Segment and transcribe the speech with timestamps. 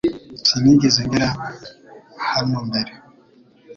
[0.47, 1.29] Sinigeze ngera
[2.31, 2.91] hano mbere.